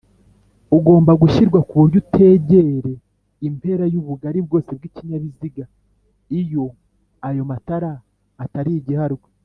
ugomba 0.77 1.11
gushyirwa 1.21 1.59
kuburyo 1.67 1.97
utegere 2.03 2.93
impera 3.47 3.85
y’ubugali 3.93 4.39
bwose 4.45 4.69
bw’ikinyabiziga 4.77 5.65
iyo 6.41 6.65
ayo 7.27 7.43
matara 7.51 7.91
Atari 8.43 8.71
igiharwe 8.75 9.27